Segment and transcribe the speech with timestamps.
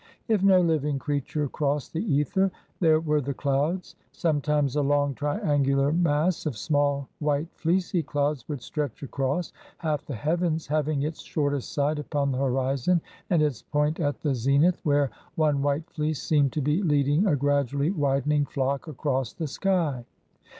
[0.27, 3.95] If no living creature crossed the ether, there were the clouds.
[4.11, 10.15] Sometimes a long triangular mass of small white fleecy clouds would stretch across half the
[10.15, 15.11] heavens, having its shortest side upon the horizon, and its point at the zenith, where
[15.35, 20.03] one white fleece seemed to be leading a gradually widening flock across the sky.